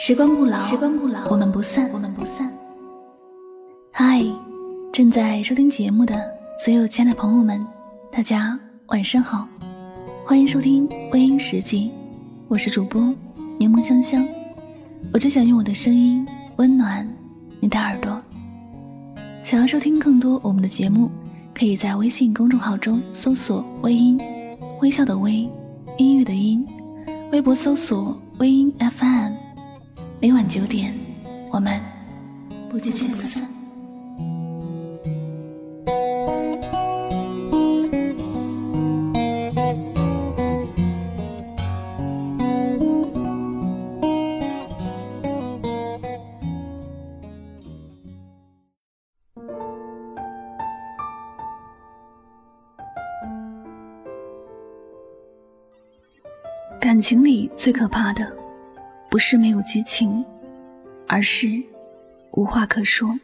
[0.00, 2.48] 时光不老，时光不老，我们不散，我们不散。
[3.92, 4.24] 嗨，
[4.92, 6.14] 正在收听节目的
[6.64, 7.66] 所有亲爱的朋友们，
[8.08, 8.56] 大家
[8.86, 9.48] 晚上好，
[10.24, 11.90] 欢迎收听微音时记，
[12.46, 13.12] 我是主播
[13.58, 14.24] 柠檬香香，
[15.12, 16.24] 我只想用我的声音
[16.58, 17.04] 温暖
[17.58, 18.22] 你的耳朵。
[19.42, 21.10] 想要收听更多我们的节目，
[21.52, 24.16] 可以在微信公众号中搜索“微音”，
[24.80, 25.50] 微笑的微，
[25.96, 26.64] 音乐的音，
[27.32, 29.37] 微博搜索“微音 FM”。
[30.20, 30.92] 每晚九点，
[31.52, 31.80] 我们
[32.68, 33.46] 不见不散。
[56.80, 58.37] 感情里最可怕的。
[59.10, 60.24] 不是没有激情，
[61.06, 61.48] 而是
[62.32, 63.18] 无话可说。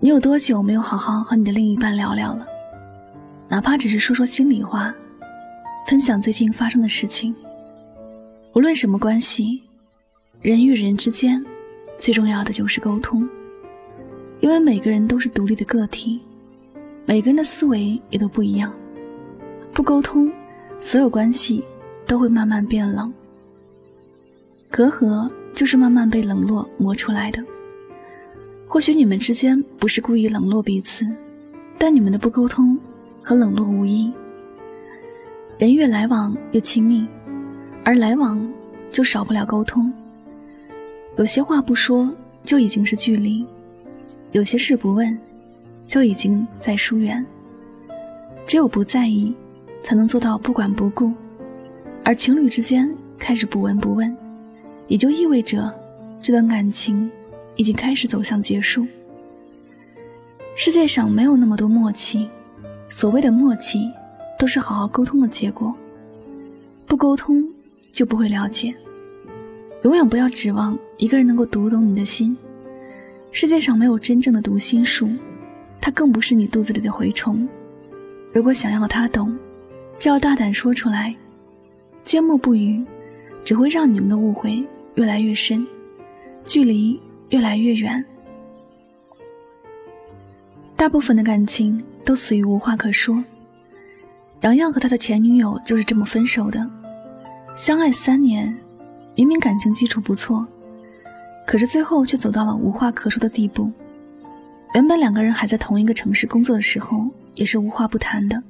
[0.00, 2.46] 你有多久没有好好和你的另一半聊聊了？
[3.48, 4.92] 哪怕只是说说心里话，
[5.86, 7.34] 分享最近发生的事情。
[8.54, 9.62] 无论什么关系，
[10.40, 11.42] 人与人之间
[11.96, 13.26] 最重要的就是沟通。
[14.40, 16.20] 因为每个人都是独立的个体，
[17.06, 18.74] 每个人的思维也都不一样，
[19.72, 20.30] 不沟通。
[20.84, 21.64] 所有关系
[22.06, 23.10] 都会慢慢变冷，
[24.70, 27.42] 隔阂就是慢慢被冷落磨出来的。
[28.68, 31.06] 或许你们之间不是故意冷落彼此，
[31.78, 32.78] 但你们的不沟通
[33.22, 34.12] 和冷落无异。
[35.56, 37.06] 人越来往越亲密，
[37.82, 38.46] 而来往
[38.90, 39.90] 就少不了沟通。
[41.16, 43.42] 有些话不说就已经是距离，
[44.32, 45.18] 有些事不问
[45.86, 47.24] 就已经在疏远。
[48.46, 49.34] 只有不在意。
[49.84, 51.12] 才能做到不管不顾，
[52.02, 54.16] 而情侣之间开始不闻不问，
[54.88, 55.72] 也就意味着
[56.22, 57.08] 这段感情
[57.54, 58.86] 已经开始走向结束。
[60.56, 62.26] 世界上没有那么多默契，
[62.88, 63.90] 所谓的默契，
[64.38, 65.72] 都是好好沟通的结果。
[66.86, 67.46] 不沟通
[67.92, 68.74] 就不会了解，
[69.82, 72.34] 永远不要指望一个人能够读懂你的心。
[73.32, 75.10] 世界上没有真正的读心术，
[75.78, 77.46] 它更不是你肚子里的蛔虫。
[78.32, 79.36] 如果想要他懂。
[79.98, 81.14] 就要大胆说出来，
[82.04, 82.84] 缄默不语，
[83.44, 84.62] 只会让你们的误会
[84.94, 85.66] 越来越深，
[86.44, 87.00] 距离
[87.30, 88.04] 越来越远。
[90.76, 93.22] 大部分的感情都死于无话可说。
[94.40, 96.68] 洋洋和他的前女友就是这么分手的。
[97.54, 98.54] 相爱三年，
[99.14, 100.46] 明明感情基础不错，
[101.46, 103.72] 可是最后却走到了无话可说的地步。
[104.74, 108.42] 原本两个人还在同一个城市工作的时候，也是无话不谈的。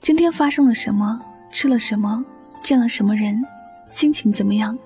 [0.00, 1.20] 今天发生了什么？
[1.50, 2.24] 吃了什么？
[2.62, 3.44] 见了什么人？
[3.88, 4.78] 心情怎么样？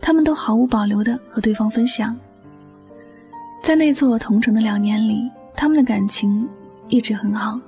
[0.00, 2.14] 他们都毫无保留地和对方分享。
[3.62, 6.46] 在那座同城的两年里，他们的感情
[6.88, 7.58] 一直很好。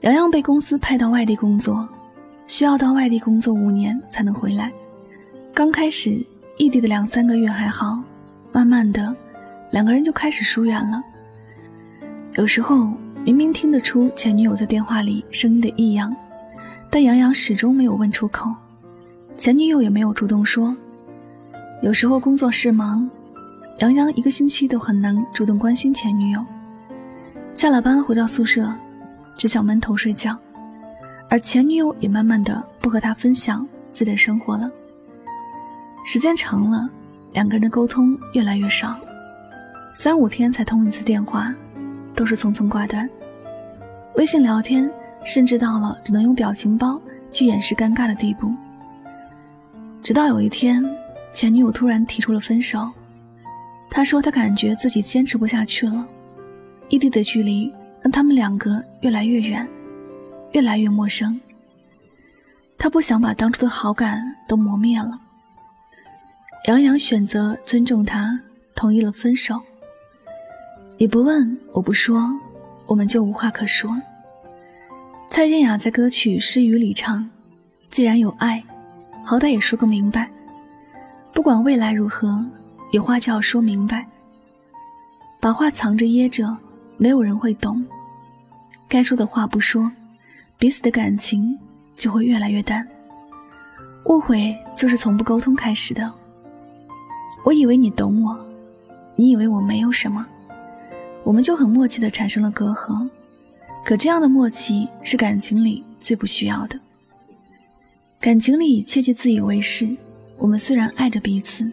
[0.00, 1.86] 洋洋被公司派到外地工作，
[2.46, 4.72] 需要到外地工作五年才能回来。
[5.52, 6.24] 刚开始
[6.56, 8.02] 异地的两三个月还好，
[8.52, 9.14] 慢慢的，
[9.70, 11.02] 两个人就开始疏远了。
[12.34, 12.90] 有时候。
[13.28, 16.16] 明明听得出前女友在电话里声音的异样，
[16.88, 18.50] 但杨洋始终没有问出口，
[19.36, 20.74] 前女友也没有主动说。
[21.82, 23.06] 有时候工作事忙，
[23.80, 26.42] 杨洋一个星期都很难主动关心前女友。
[27.52, 28.74] 下了班回到宿舍，
[29.36, 30.34] 只想闷头睡觉，
[31.28, 33.60] 而前女友也慢慢的不和他分享
[33.92, 34.70] 自己的生活了。
[36.06, 36.88] 时间长了，
[37.34, 38.98] 两个人的沟通越来越少，
[39.94, 41.54] 三五天才通一次电话，
[42.14, 43.06] 都是匆匆挂断。
[44.16, 44.90] 微信聊天
[45.24, 48.52] 甚至到了只能用表情包去掩饰尴尬的地步。
[50.02, 50.84] 直到有一天，
[51.32, 52.88] 前女友突然提出了分手。
[53.90, 56.06] 他说他感觉自己坚持不下去了，
[56.88, 59.66] 异地的距离让他们两个越来越远，
[60.52, 61.40] 越来越陌生。
[62.76, 65.18] 他不想把当初的好感都磨灭了。
[66.66, 68.38] 杨洋选择尊重他，
[68.74, 69.60] 同意了分手。
[70.96, 72.30] 你不问，我不说。
[72.88, 73.94] 我们就无话可说。
[75.28, 77.28] 蔡健雅在歌曲《诗雨》里唱
[77.92, 78.64] ：“既然有爱，
[79.22, 80.28] 好歹也说个明白。
[81.34, 82.42] 不管未来如何，
[82.92, 84.06] 有话就要说明白。
[85.38, 86.56] 把话藏着掖着，
[86.96, 87.84] 没有人会懂。
[88.88, 89.92] 该说的话不说，
[90.58, 91.56] 彼此的感情
[91.94, 92.88] 就会越来越淡。
[94.06, 96.10] 误会就是从不沟通开始的。
[97.44, 98.48] 我以为你懂我，
[99.14, 100.26] 你以为我没有什么。”
[101.28, 103.06] 我们就很默契的产生了隔阂，
[103.84, 106.80] 可这样的默契是感情里最不需要的。
[108.18, 109.94] 感情里切忌自以为是。
[110.38, 111.70] 我们虽然爱着彼此，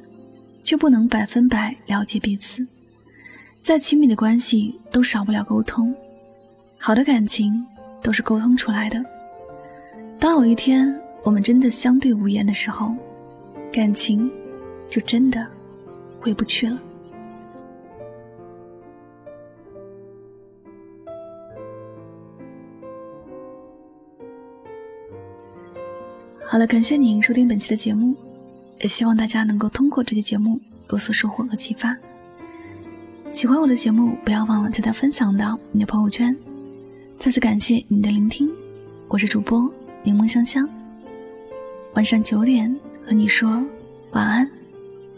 [0.61, 2.67] 却不能百分百了解彼此。
[3.61, 5.95] 再亲密的关系都少不了沟通，
[6.77, 7.65] 好的感情
[8.01, 9.01] 都是沟通出来的。
[10.19, 10.93] 当有一天
[11.23, 12.93] 我们真的相对无言的时候，
[13.71, 14.29] 感情
[14.89, 15.47] 就真的
[16.19, 16.77] 回不去了。
[26.47, 28.15] 好了，感谢您收听本期的节目，
[28.79, 30.61] 也希望大家能够通过这期节目
[30.91, 31.97] 有所收获和启发。
[33.31, 36.35] 喜欢我的节目，不要忘了将它分享到你的朋友圈。
[37.17, 38.47] 再次感谢您的聆听，
[39.07, 39.69] 我是主播
[40.03, 40.69] 柠檬香香。
[41.95, 43.49] 晚上九点和你说
[44.11, 44.47] 晚安，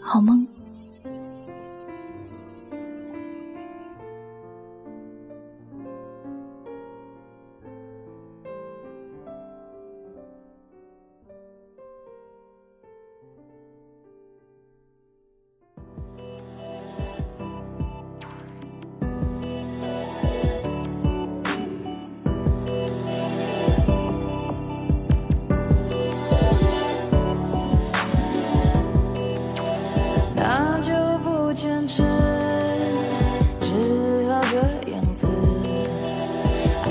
[0.00, 0.46] 好梦。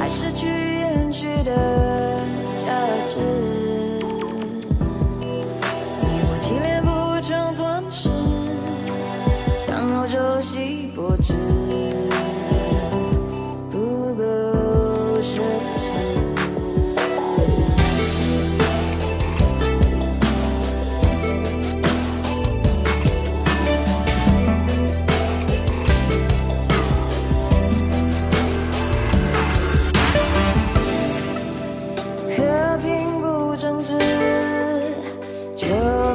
[0.10, 0.57] 失去。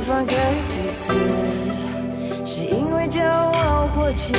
[0.02, 0.34] 放开
[0.66, 1.12] 彼此
[2.44, 4.34] 是因为骄傲或潜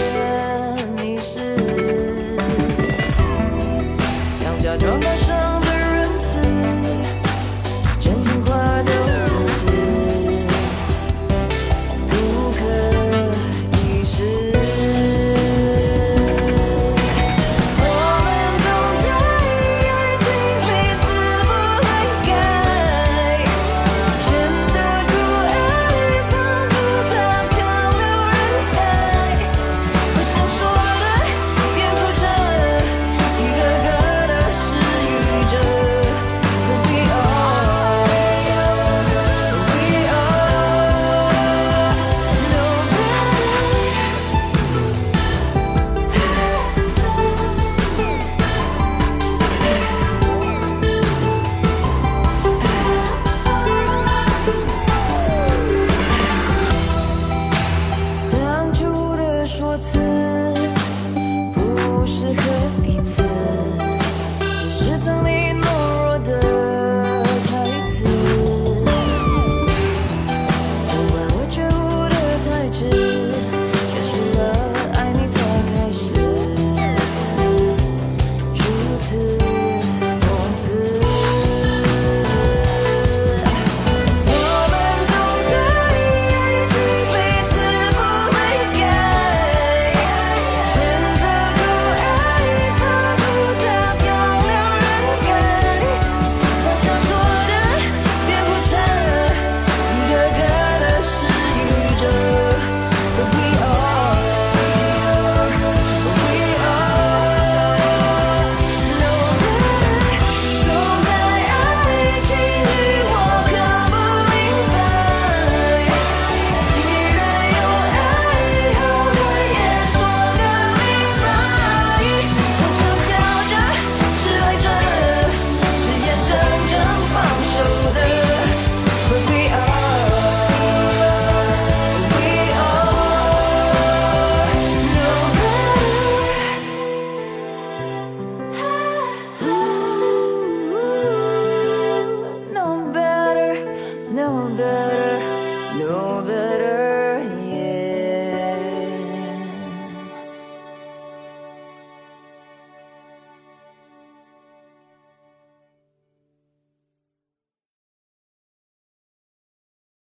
[0.98, 1.56] 意识
[4.30, 5.00] 想假装